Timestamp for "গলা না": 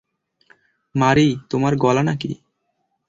1.75-2.13